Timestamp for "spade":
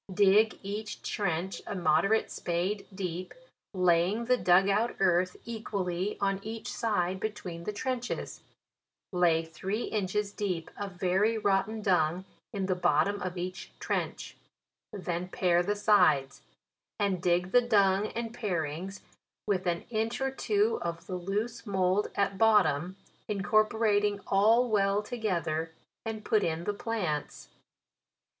2.31-2.87